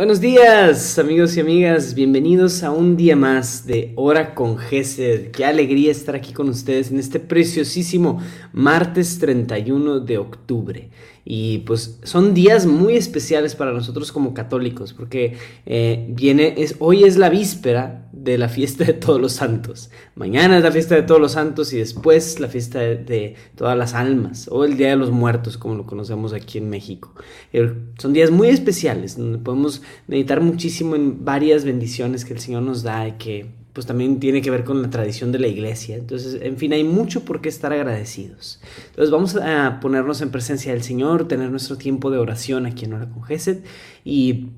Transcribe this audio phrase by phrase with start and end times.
[0.00, 1.94] Buenos días, amigos y amigas.
[1.94, 5.30] Bienvenidos a un día más de Hora con Gesed.
[5.30, 8.18] Qué alegría estar aquí con ustedes en este preciosísimo
[8.54, 10.88] martes 31 de octubre.
[11.24, 17.04] Y pues son días muy especiales para nosotros como católicos, porque eh, viene, es, hoy
[17.04, 19.90] es la víspera de la fiesta de todos los santos.
[20.14, 23.94] Mañana es la fiesta de todos los santos y después la fiesta de, todas las
[23.94, 27.14] almas, o el Día de los Muertos, como lo conocemos aquí en México.
[27.52, 32.62] Eh, son días muy especiales, donde podemos meditar muchísimo en varias bendiciones que el Señor
[32.62, 35.96] nos da y que pues también tiene que ver con la tradición de la iglesia.
[35.96, 38.60] Entonces, en fin, hay mucho por qué estar agradecidos.
[38.88, 42.94] Entonces, vamos a ponernos en presencia del Señor, tener nuestro tiempo de oración aquí en
[42.94, 43.58] Hora con Gesed.
[44.04, 44.48] Y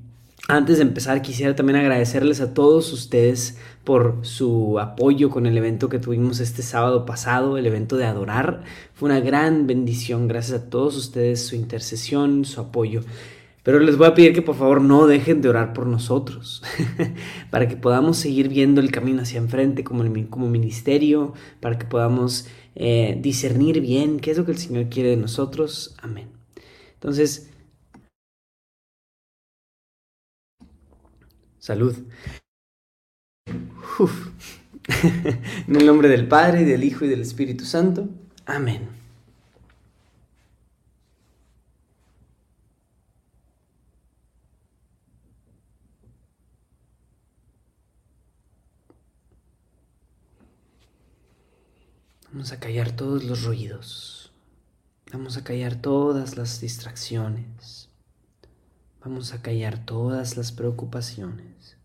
[0.47, 5.89] antes de empezar, quisiera también agradecerles a todos ustedes por su apoyo con el evento
[5.89, 8.63] que tuvimos este sábado pasado, el evento de Adorar.
[8.93, 13.01] Fue una gran bendición, gracias a todos ustedes, su intercesión, su apoyo.
[13.63, 16.61] Pero les voy a pedir que por favor no dejen de orar por nosotros,
[17.49, 22.47] para que podamos seguir viendo el camino hacia enfrente como, como ministerio, para que podamos
[22.75, 25.95] eh, discernir bien qué es lo que el Señor quiere de nosotros.
[26.01, 26.27] Amén.
[26.95, 27.49] Entonces,
[31.57, 31.95] salud.
[35.67, 38.09] en el nombre del Padre, y del Hijo y del Espíritu Santo.
[38.45, 39.02] Amén.
[52.33, 54.31] Vamos a callar todos los ruidos.
[55.11, 57.89] Vamos a callar todas las distracciones.
[59.01, 61.77] Vamos a callar todas las preocupaciones.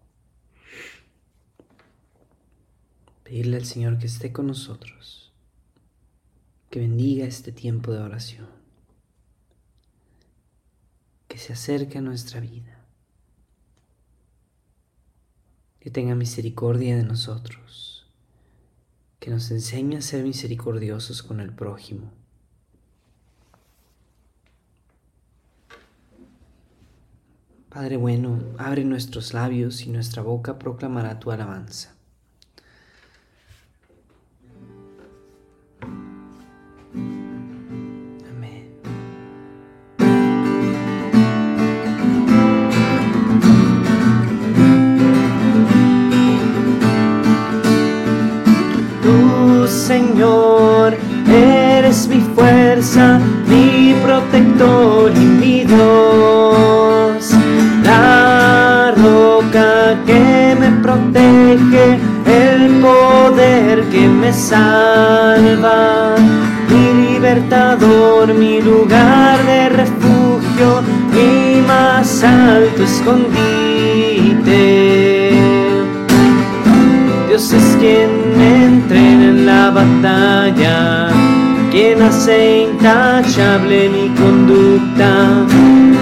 [3.25, 5.35] Pedirle al Señor que esté con nosotros,
[6.71, 8.49] que bendiga este tiempo de oración,
[11.29, 12.87] que se acerque a nuestra vida,
[15.79, 17.98] que tenga misericordia de nosotros
[19.19, 22.13] que nos enseña a ser misericordiosos con el prójimo.
[27.69, 31.98] Padre bueno, abre nuestros labios y nuestra boca proclamará tu alabanza.
[49.99, 50.97] Señor,
[51.29, 57.33] eres mi fuerza, mi protector y mi Dios.
[57.83, 66.15] La roca que me protege, el poder que me salva,
[66.71, 70.83] mi libertador, mi lugar de refugio,
[71.13, 73.49] mi más alto escondite.
[77.39, 78.11] Es quien
[78.41, 81.09] entrena en la batalla,
[81.71, 85.47] quien hace intachable mi conducta,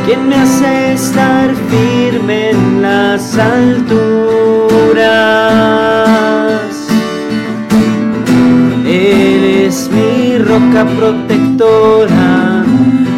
[0.06, 4.16] quien me hace estar firme en las alturas.
[8.86, 12.64] Él es mi roca protectora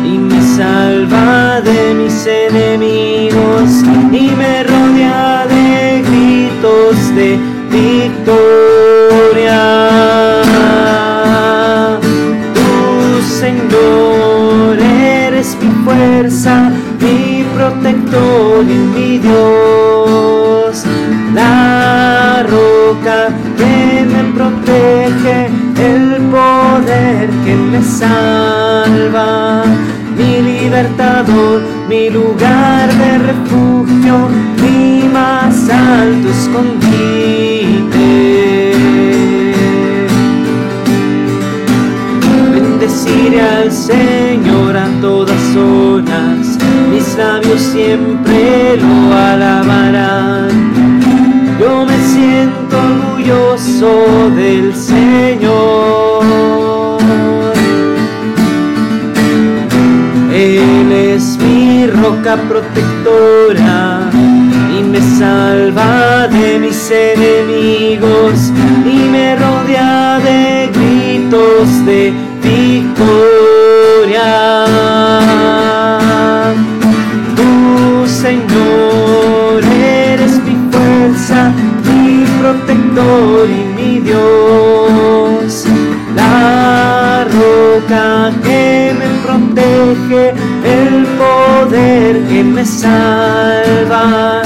[0.04, 7.57] y me salva de mis enemigos y me rodea de gritos de
[8.28, 9.62] victoria.
[12.55, 20.84] Tu Señor eres mi fuerza, mi protector y mi Dios.
[21.34, 25.47] La roca que me protege,
[25.78, 29.65] el poder que me salva.
[30.16, 34.28] Mi libertador, mi lugar de refugio,
[34.60, 37.37] mi más alto escondido.
[43.28, 46.59] Bendeciré al Señor a todas horas,
[46.91, 50.48] mis labios siempre lo alabarán.
[51.60, 56.25] Yo me siento orgulloso del Señor.
[60.33, 64.09] Él es mi roca protectora
[64.78, 68.53] y me salva de mis enemigos
[68.86, 72.28] y me rodea de gritos de
[72.98, 74.66] victoria.
[77.36, 81.53] Tu Señor eres mi fuerza,
[81.84, 85.65] mi protector y mi Dios,
[86.15, 90.34] la roca que me protege.
[90.65, 94.42] El poder que me salva,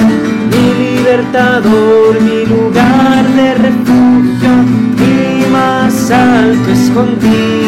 [0.51, 4.53] mi libertador, mi lugar de refugio,
[4.99, 7.62] mi más alto escondite.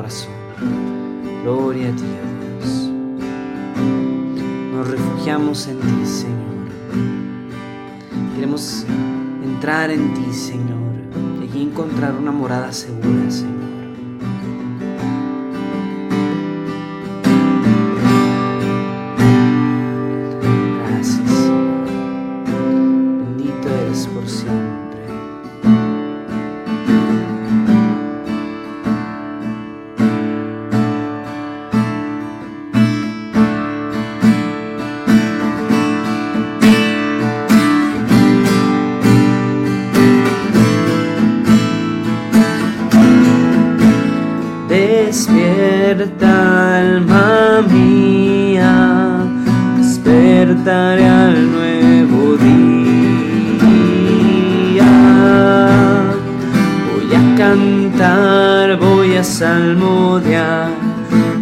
[0.00, 0.32] Corazón.
[1.42, 2.90] Gloria a Dios.
[4.72, 6.68] Nos refugiamos en ti, Señor.
[8.34, 8.86] Queremos
[9.44, 10.94] entrar en ti, Señor,
[11.54, 13.59] y encontrar una morada segura, Señor.
[46.00, 49.18] Despierta alma mía,
[49.76, 53.22] despertaré al nuevo día.
[56.90, 60.70] Voy a cantar, voy a salmodiar,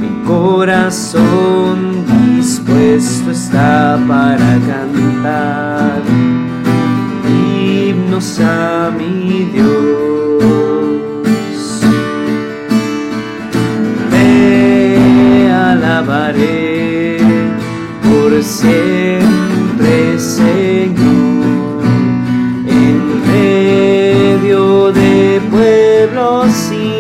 [0.01, 2.05] mi corazón
[2.37, 6.03] dispuesto está para cantar
[7.29, 8.41] himnos
[26.49, 26.98] assim.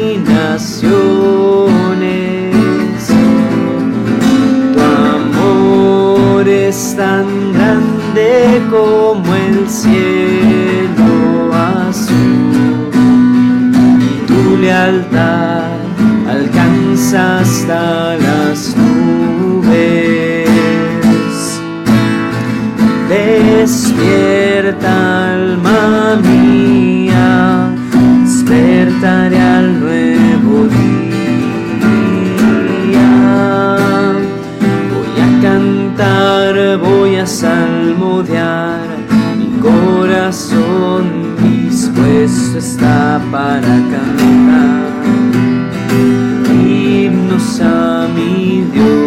[48.18, 48.98] Mi Dios.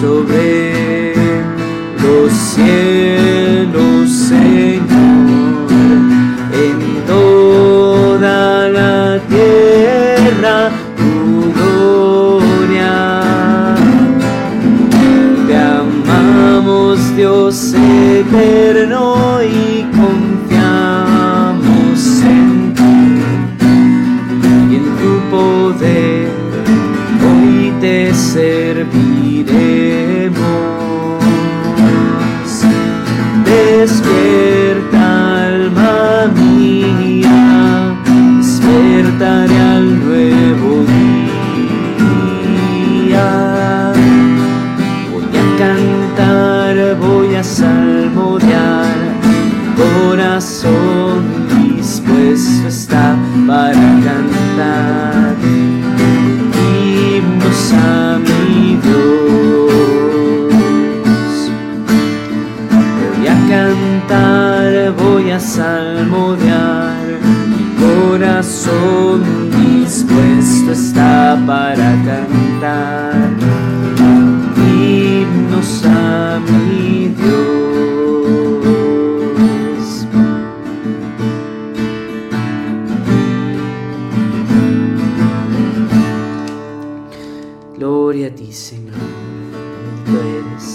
[0.00, 1.14] sobre
[2.02, 2.81] los cielos,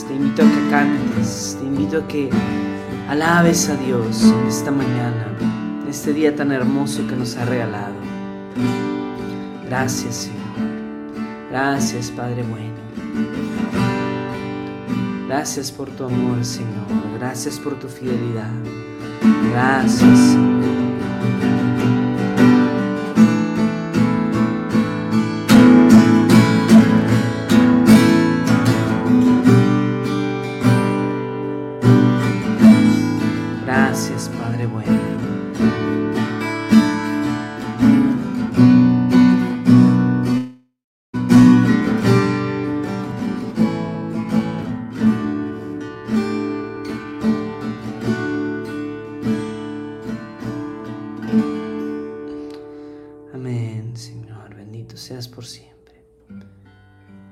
[0.08, 2.30] Te invito a que cantes, te invito a que
[3.10, 5.28] Alabes a Dios en esta mañana,
[5.82, 7.96] en este día tan hermoso que nos ha regalado.
[9.66, 11.50] Gracias Señor.
[11.50, 12.76] Gracias Padre bueno.
[15.28, 16.86] Gracias por tu amor Señor.
[17.18, 18.52] Gracias por tu fidelidad.
[19.54, 20.57] Gracias Señor.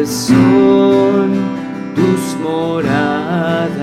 [0.10, 1.34] son
[1.96, 3.78] tus moradas.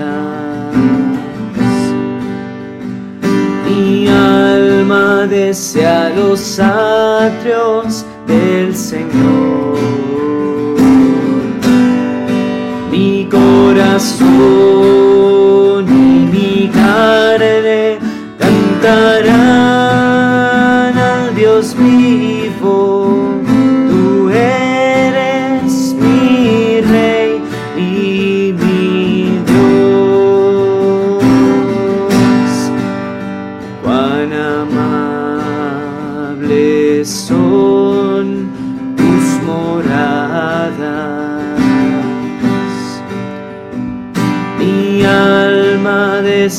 [3.65, 9.62] Mi alma desea los atrios del Señor.
[14.03, 17.99] Corazón y mi carne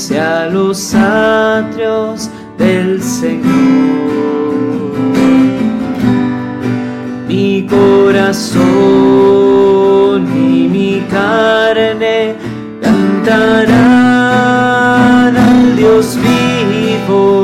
[0.08, 3.42] desea los atrios del Señor.
[7.26, 8.60] Mi corazón
[10.36, 12.34] y mi carne
[12.82, 13.74] cantarán
[15.36, 17.43] al Dios vivo.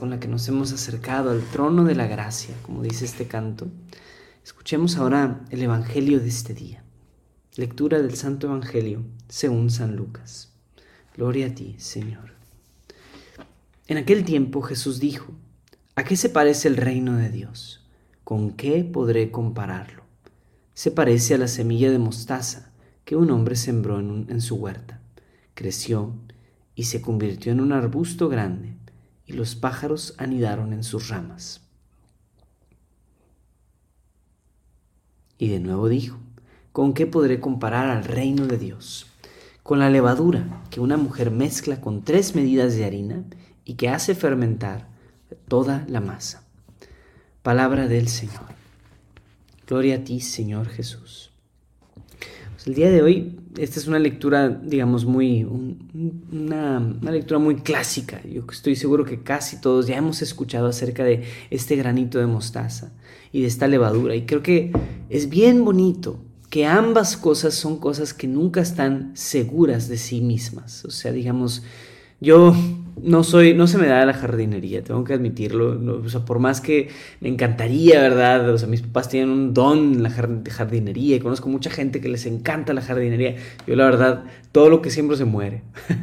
[0.00, 3.68] Con la que nos hemos acercado al trono de la gracia, como dice este canto,
[4.42, 6.82] escuchemos ahora el Evangelio de este día.
[7.56, 10.54] Lectura del Santo Evangelio según San Lucas.
[11.14, 12.32] Gloria a ti, Señor.
[13.88, 15.34] En aquel tiempo Jesús dijo,
[15.96, 17.86] ¿a qué se parece el reino de Dios?
[18.24, 20.04] ¿Con qué podré compararlo?
[20.72, 22.72] Se parece a la semilla de mostaza
[23.04, 25.02] que un hombre sembró en, en su huerta.
[25.52, 26.14] Creció
[26.74, 28.79] y se convirtió en un arbusto grande,
[29.30, 31.60] y los pájaros anidaron en sus ramas.
[35.38, 36.18] Y de nuevo dijo,
[36.72, 39.06] ¿con qué podré comparar al reino de Dios?
[39.62, 43.24] Con la levadura que una mujer mezcla con tres medidas de harina
[43.64, 44.88] y que hace fermentar
[45.46, 46.42] toda la masa.
[47.42, 48.46] Palabra del Señor.
[49.68, 51.30] Gloria a ti, Señor Jesús.
[52.60, 57.56] Pues el día de hoy esta es una lectura, digamos, muy, una, una, lectura muy
[57.56, 58.20] clásica.
[58.30, 62.92] Yo estoy seguro que casi todos ya hemos escuchado acerca de este granito de mostaza
[63.32, 64.14] y de esta levadura.
[64.14, 64.72] Y creo que
[65.08, 70.84] es bien bonito que ambas cosas son cosas que nunca están seguras de sí mismas.
[70.84, 71.62] O sea, digamos,
[72.20, 72.54] yo
[73.02, 76.00] no soy, no se me da la jardinería, tengo que admitirlo.
[76.02, 76.88] o sea, por más que
[77.20, 78.50] me encantaría, ¿verdad?
[78.50, 82.08] O sea, mis papás tienen un don en la jardinería y conozco mucha gente que
[82.08, 83.36] les encanta la jardinería.
[83.66, 85.62] Yo, la verdad, todo lo que siembro se muere.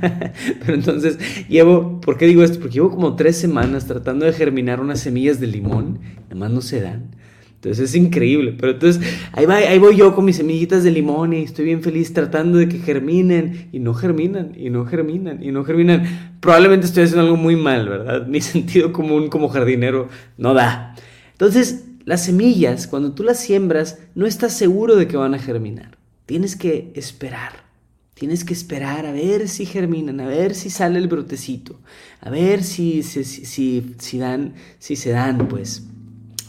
[0.65, 2.59] Pero entonces, llevo, ¿por qué digo esto?
[2.59, 5.99] Porque llevo como tres semanas tratando de germinar unas semillas de limón,
[6.29, 7.16] nada no se dan.
[7.57, 8.55] Entonces es increíble.
[8.57, 11.81] Pero entonces ahí, va, ahí voy yo con mis semillitas de limón y estoy bien
[11.81, 16.37] feliz tratando de que germinen y no germinan y no germinan y no germinan.
[16.39, 18.27] Probablemente estoy haciendo algo muy mal, ¿verdad?
[18.27, 20.95] Mi sentido común como jardinero no da.
[21.31, 25.97] Entonces las semillas, cuando tú las siembras, no estás seguro de que van a germinar.
[26.25, 27.67] Tienes que esperar.
[28.13, 31.79] Tienes que esperar a ver si germinan, a ver si sale el brotecito,
[32.19, 35.86] a ver si, si, dan, si se dan, pues.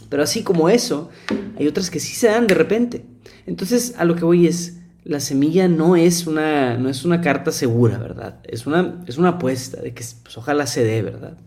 [0.09, 1.09] Pero así como eso,
[1.57, 3.05] hay otras que sí se dan de repente.
[3.45, 7.51] Entonces, a lo que voy es, la semilla no es una, no es una carta
[7.51, 8.39] segura, ¿verdad?
[8.43, 11.37] Es una, es una apuesta de que pues, ojalá se dé, ¿verdad?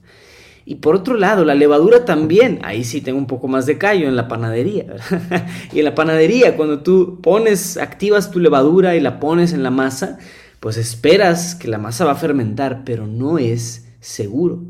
[0.65, 4.07] Y por otro lado, la levadura también, ahí sí tengo un poco más de callo
[4.07, 4.85] en la panadería.
[4.85, 5.47] ¿verdad?
[5.73, 9.73] y en la panadería, cuando tú pones, activas tu levadura y la pones en la
[9.73, 10.19] masa,
[10.61, 14.63] pues esperas que la masa va a fermentar, pero no es seguro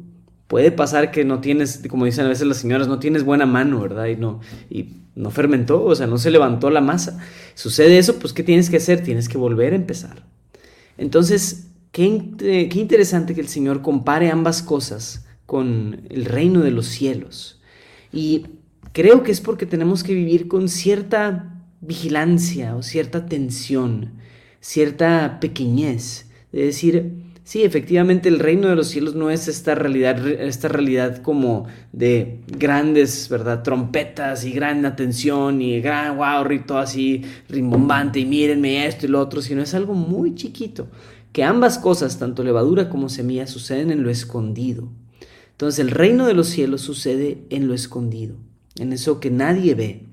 [0.53, 3.81] puede pasar que no tienes, como dicen a veces las señoras, no tienes buena mano,
[3.81, 4.09] ¿verdad?
[4.09, 7.19] Y no, y no fermentó, o sea, no se levantó la masa.
[7.55, 9.03] Sucede eso, pues ¿qué tienes que hacer?
[9.03, 10.27] Tienes que volver a empezar.
[10.99, 16.85] Entonces, qué, qué interesante que el Señor compare ambas cosas con el reino de los
[16.85, 17.59] cielos.
[18.13, 18.49] Y
[18.93, 24.11] creo que es porque tenemos que vivir con cierta vigilancia o cierta tensión,
[24.61, 30.27] cierta pequeñez, de decir, Sí, efectivamente el reino de los cielos no es esta realidad,
[30.29, 33.65] esta realidad como de grandes, ¿verdad?
[33.65, 39.21] Trompetas y gran atención y gran wow, rito así rimbombante y mírenme esto y lo
[39.21, 40.87] otro, sino es algo muy chiquito,
[41.33, 44.89] que ambas cosas, tanto levadura como semilla, suceden en lo escondido.
[45.51, 48.37] Entonces el reino de los cielos sucede en lo escondido,
[48.79, 50.07] en eso que nadie ve.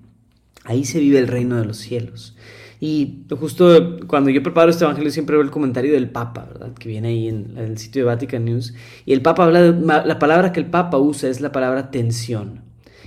[0.63, 2.36] Ahí se vive el reino de los cielos.
[2.82, 6.48] Y justo cuando yo preparo este evangelio siempre veo el comentario del Papa.
[6.80, 8.74] Que viene ahí en, el sitio de Vatican News.
[9.06, 12.62] Y el Papa habla de, la palabra que el Papa usa es la palabra tensión.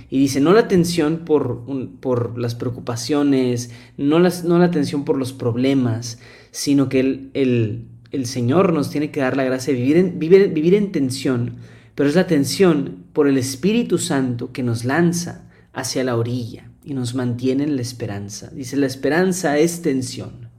[0.09, 1.63] Y dice, no la tensión por,
[1.99, 6.19] por las preocupaciones, no, las, no la tensión por los problemas,
[6.51, 10.49] sino que el, el, el, Señor nos tiene que dar la gracia de vivir vivir,
[10.49, 11.55] vivir en tensión,
[11.95, 16.93] pero es la tensión por el Espíritu Santo que nos lanza hacia la orilla y
[16.93, 18.49] nos mantiene en la esperanza.
[18.53, 20.49] Dice, la esperanza es tensión.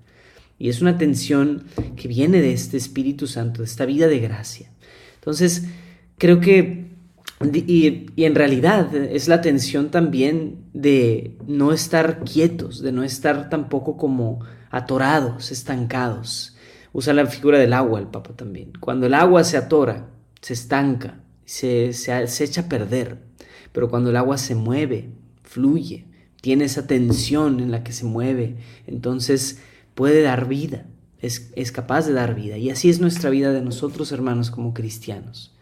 [0.58, 1.64] Y es una tensión
[1.96, 4.70] que viene de este Espíritu Santo, de esta vida de gracia.
[5.16, 5.64] Entonces,
[6.16, 6.92] creo que,
[7.44, 13.96] y, en realidad es la tensión también de no estar quietos, de no estar tampoco
[13.96, 16.56] como atorados, estancados.
[16.92, 18.72] Usa la figura del agua el Papa también.
[18.78, 20.08] Cuando el agua se atora,
[20.40, 23.18] se estanca, se, se, se echa a perder.
[23.72, 25.10] Pero cuando el agua se mueve,
[25.42, 26.06] fluye,
[26.44, 29.62] tiene esa tensión en la que se mueve, entonces
[29.94, 30.84] puede dar vida,
[31.22, 32.58] es, es, capaz de dar vida.
[32.58, 35.54] Y así es nuestra vida de nosotros, hermanos, como cristianos.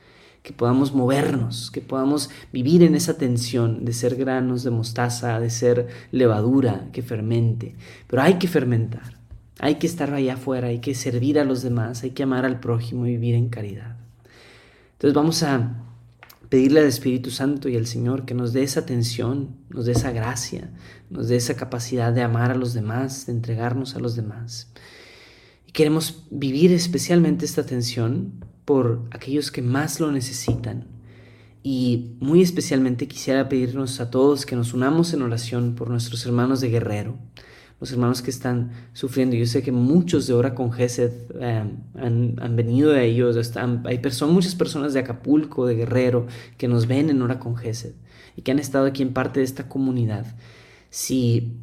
[0.43, 5.51] Que podamos movernos, que podamos vivir en esa tensión de ser granos de mostaza, de
[5.51, 7.77] ser levadura que fermente.
[8.09, 9.21] Pero hay que fermentar,
[9.61, 12.59] hay que estar allá afuera, hay que servir a los demás, hay que amar al
[12.59, 13.99] prójimo y vivir en caridad.
[14.95, 15.77] Entonces vamos a
[16.53, 20.11] pedirle al Espíritu Santo y al Señor que nos dé esa atención, nos dé esa
[20.11, 20.71] gracia,
[21.09, 24.71] nos dé esa capacidad de amar a los demás, de entregarnos a los demás.
[25.67, 30.89] Y queremos vivir especialmente esta atención por aquellos que más lo necesitan.
[31.63, 36.61] Y muy especialmente quisiera pedirnos a todos que nos unamos en oración por nuestros hermanos
[36.61, 37.17] de Guerrero,
[37.83, 39.35] los hermanos que están sufriendo.
[39.35, 41.65] Yo sé que muchos de Hora con Gesed eh,
[41.97, 43.35] han, venido de ellos.
[43.35, 47.57] Están, hay personas, muchas personas de Acapulco, de Guerrero, que nos ven en Hora con
[47.57, 47.95] Gesed
[48.37, 50.25] y que han estado aquí en parte de esta comunidad.
[50.91, 51.57] Si,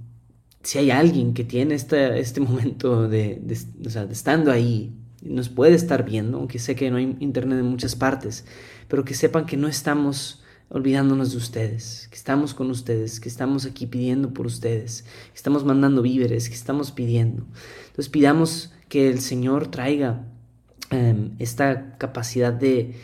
[0.61, 3.41] si hay alguien que tiene este, este momento de,
[3.85, 7.59] o sea, de estando ahí, nos puede estar viendo, aunque sé que no hay internet
[7.59, 8.43] en muchas partes,
[8.89, 13.65] pero que sepan que no estamos olvidándonos de ustedes, que estamos con ustedes, que estamos
[13.65, 17.45] aquí pidiendo por ustedes, que estamos mandando víveres, que estamos pidiendo.
[17.87, 20.27] Entonces pidamos que el Señor traiga
[20.91, 22.95] em, esta capacidad de,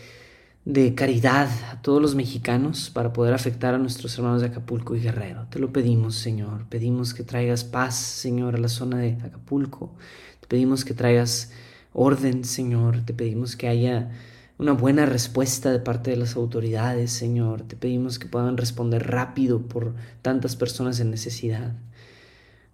[0.64, 5.02] de caridad a todos los mexicanos para poder afectar a nuestros hermanos de Acapulco y
[5.02, 5.48] Guerrero.
[5.50, 6.66] Te lo pedimos, Señor.
[6.70, 9.96] Pedimos que traigas paz, Señor, a la zona de Acapulco.
[10.40, 11.52] Te pedimos que traigas
[11.94, 13.02] orden, Señor.
[13.06, 14.12] Te pedimos que haya
[14.58, 17.64] una buena respuesta de parte de las autoridades, Señor.
[17.64, 21.76] Te pedimos que puedan responder rápido por tantas personas en necesidad.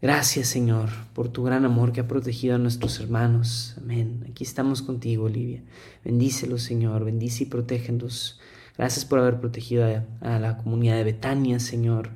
[0.02, 3.76] Gracias, Señor, por tu gran amor que ha protegido a nuestros hermanos.
[3.78, 4.26] Amén.
[4.30, 5.64] Aquí estamos contigo, Olivia.
[6.04, 7.06] Bendícelos, Señor.
[7.06, 8.40] Bendice y protégenos.
[8.78, 12.10] Gracias por haber protegido a, a la comunidad de Betania, Señor,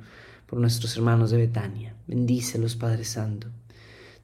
[0.46, 1.94] por nuestros hermanos de Betania.
[2.06, 3.48] Bendícelos, Padre Santo.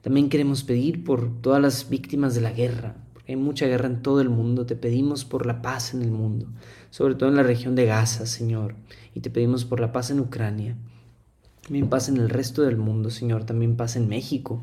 [0.01, 4.21] También queremos pedir por todas las víctimas de la guerra, hay mucha guerra en todo
[4.21, 4.65] el mundo.
[4.65, 6.47] Te pedimos por la paz en el mundo,
[6.89, 8.75] sobre todo en la región de Gaza, Señor,
[9.13, 10.75] y te pedimos por la paz en Ucrania.
[11.61, 14.61] También paz en el resto del mundo, Señor, también paz en México,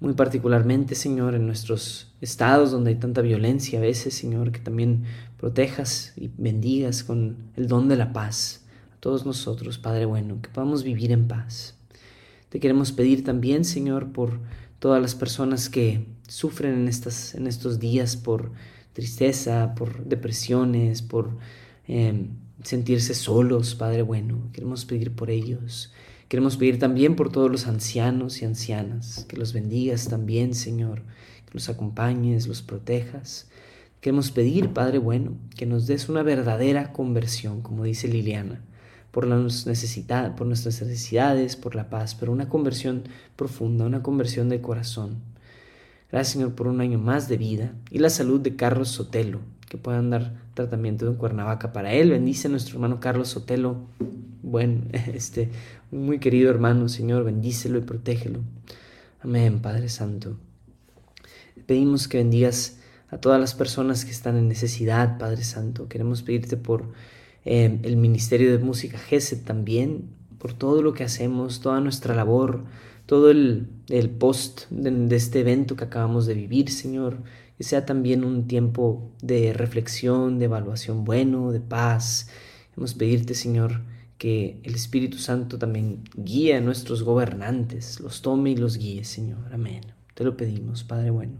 [0.00, 5.04] muy particularmente, Señor, en nuestros estados donde hay tanta violencia a veces, Señor, que también
[5.36, 8.64] protejas y bendigas con el don de la paz
[8.96, 11.76] a todos nosotros, Padre bueno, que podamos vivir en paz.
[12.48, 14.40] Te queremos pedir también, Señor, por
[14.82, 18.50] todas las personas que sufren en, estas, en estos días por
[18.92, 21.38] tristeza, por depresiones, por
[21.86, 22.30] em,
[22.64, 24.50] sentirse solos, Padre bueno.
[24.52, 25.92] Queremos pedir por ellos.
[26.26, 31.02] Queremos pedir también por todos los ancianos y ancianas, que los bendigas también, Señor,
[31.46, 33.48] que los acompañes, los protejas.
[34.00, 38.64] Queremos pedir, Padre bueno, que nos des una verdadera conversión, como dice Liliana
[39.12, 39.66] por, las
[40.36, 43.04] por nuestras necesidades, por la paz, pero una conversión
[43.36, 45.18] profunda, una conversión de corazón.
[46.10, 49.78] Gracias Señor por un año más de vida y la salud de Carlos Sotelo, que
[49.78, 52.10] puedan dar tratamiento en Cuernavaca para él.
[52.10, 53.76] Bendice a nuestro hermano Carlos Sotelo,
[54.42, 55.50] buen, este,
[55.90, 58.40] muy querido hermano, Señor, bendícelo y protégelo.
[59.20, 60.36] Amén, Padre Santo.
[61.66, 62.78] Pedimos que bendigas
[63.10, 65.86] a todas las personas que están en necesidad, Padre Santo.
[65.86, 66.86] Queremos pedirte por
[67.44, 72.64] Em, el Ministerio de Música GESED también, por todo lo que hacemos, toda nuestra labor,
[73.06, 73.68] todo el,
[74.18, 77.22] post de, este evento que acabamos de vivir, Señor,
[77.58, 82.28] que sea también un tiempo de reflexión, de evaluación bueno, de paz.
[82.70, 83.82] Queremos pedirte, Señor,
[84.18, 89.52] que el Espíritu Santo también guíe a nuestros gobernantes, los tome y los guíe, Señor.
[89.52, 89.82] Amén.
[90.14, 91.34] Te lo pedimos, Padre bueno.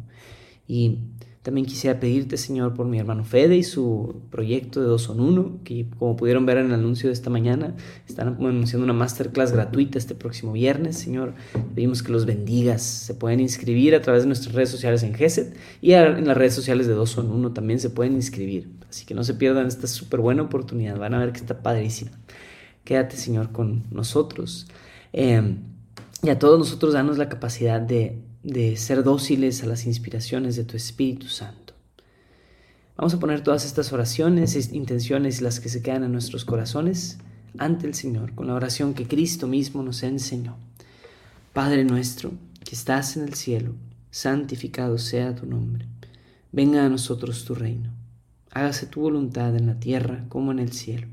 [0.66, 0.98] Y
[1.42, 5.58] también quisiera pedirte, Señor, por mi hermano Fede y su proyecto de Dos son Uno,
[5.64, 7.74] que como pudieron ver en el anuncio de esta mañana,
[8.08, 11.34] están anunciando una masterclass gratuita este próximo viernes, Señor.
[11.74, 12.82] Pedimos que los bendigas.
[12.82, 16.54] Se pueden inscribir a través de nuestras redes sociales en GESET y en las redes
[16.54, 18.70] sociales de Dos son Uno también se pueden inscribir.
[18.88, 20.96] Así que no se pierdan esta súper buena oportunidad.
[20.96, 22.12] Van a ver que está padrísima.
[22.84, 24.68] Quédate, Señor, con nosotros.
[25.12, 25.58] Em,
[26.22, 30.64] y a todos nosotros danos la capacidad de de ser dóciles a las inspiraciones de
[30.64, 31.74] tu Espíritu Santo.
[32.96, 37.18] Vamos a poner todas estas oraciones, intenciones las que se quedan en nuestros corazones
[37.58, 40.56] ante el Señor con la oración que Cristo mismo nos enseñó.
[41.52, 42.32] Padre nuestro,
[42.64, 43.74] que estás en el cielo,
[44.10, 45.86] santificado sea tu nombre.
[46.50, 47.90] Venga a nosotros tu reino.
[48.50, 51.06] Hágase tu voluntad en la tierra como en el cielo.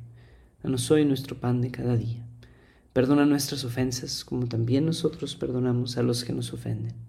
[0.63, 2.25] Danos hoy nuestro pan de cada día.
[2.91, 7.08] Perdona nuestras ofensas como también nosotros perdonamos a los que nos ofenden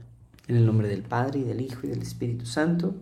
[0.51, 2.93] En el nombre del Padre y del Hijo y del Espíritu Santo.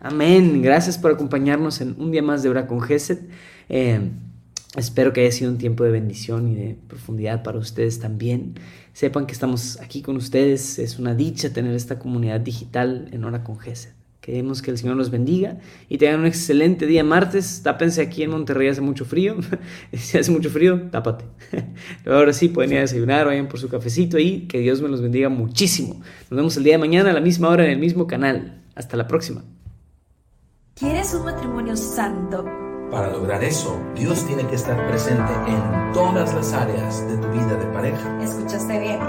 [0.00, 0.60] Amén.
[0.60, 3.20] Gracias por acompañarnos en un día más de Hora con Gesed.
[3.70, 4.10] Eh,
[4.76, 8.56] espero que haya sido un tiempo de bendición y de profundidad para ustedes también.
[8.92, 10.78] Sepan que estamos aquí con ustedes.
[10.78, 14.03] Es una dicha tener esta comunidad digital en Hora con Gesed.
[14.24, 17.60] Queremos que el Señor los bendiga y tengan un excelente día martes.
[17.62, 19.36] Tápense aquí en Monterrey, hace mucho frío.
[19.92, 21.26] si hace mucho frío, tápate.
[22.06, 25.02] ahora sí, pueden ir a desayunar, vayan por su cafecito y que Dios me los
[25.02, 26.00] bendiga muchísimo.
[26.30, 28.62] Nos vemos el día de mañana a la misma hora en el mismo canal.
[28.74, 29.44] Hasta la próxima.
[30.74, 32.46] ¿Quieres un matrimonio santo?
[32.90, 37.58] Para lograr eso, Dios tiene que estar presente en todas las áreas de tu vida
[37.58, 38.22] de pareja.
[38.22, 39.00] ¿Escuchaste bien?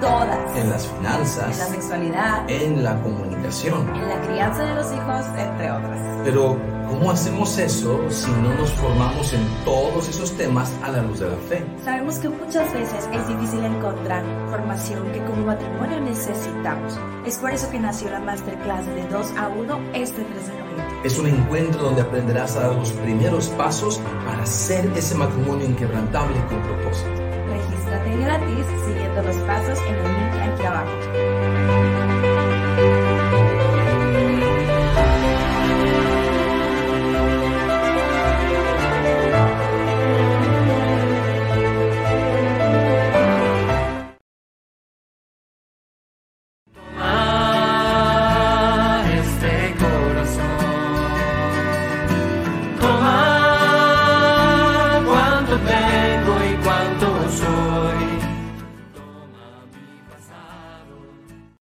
[0.00, 0.56] todas.
[0.56, 1.52] En las finanzas.
[1.52, 2.50] En la sexualidad.
[2.50, 3.02] En la
[3.44, 3.88] comunicación.
[3.94, 6.00] En la crianza de los hijos, entre otras.
[6.24, 6.56] Pero,
[6.88, 11.30] ¿cómo hacemos eso si no nos formamos en todos esos temas a la luz de
[11.30, 11.64] la fe?
[11.84, 16.98] Sabemos que muchas veces es difícil encontrar formación que como matrimonio necesitamos.
[17.26, 20.84] Es por eso que nació la Masterclass de 2 a 1 este 3 de noviembre.
[21.04, 26.36] Es un encuentro donde aprenderás a dar los primeros pasos para ser ese matrimonio inquebrantable
[26.48, 27.24] con propósito
[28.24, 31.93] gratis siguiendo los pasos en el link aquí abajo.